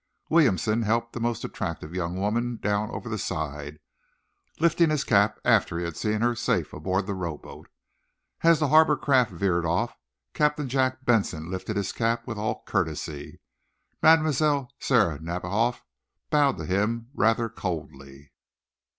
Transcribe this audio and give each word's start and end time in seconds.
Williamson 0.31 0.81
helped 0.81 1.13
that 1.13 1.19
most 1.19 1.43
attractive 1.45 1.93
young 1.93 2.17
woman 2.19 2.57
down 2.57 2.89
over 2.89 3.07
the 3.07 3.19
side, 3.19 3.77
lifting 4.59 4.89
his 4.89 5.03
cap 5.03 5.39
after 5.45 5.77
he 5.77 5.83
had 5.85 5.95
seen 5.95 6.21
her 6.21 6.35
safe 6.35 6.73
aboard 6.73 7.05
the 7.05 7.13
rowboat. 7.13 7.69
As 8.41 8.57
the 8.59 8.69
harbor 8.69 8.97
craft 8.97 9.29
veered 9.29 9.63
off, 9.63 9.95
Captain 10.33 10.67
Jack 10.67 11.05
Benson 11.05 11.51
lifted 11.51 11.75
his 11.77 11.91
cap 11.91 12.25
with 12.25 12.39
all 12.39 12.63
courtesy. 12.65 13.41
Mlle. 14.01 14.69
Sara 14.79 15.19
Nadiboff 15.19 15.83
bowed 16.31 16.57
to 16.57 16.65
him 16.65 17.11
rather 17.13 17.47
coldly. 17.47 18.31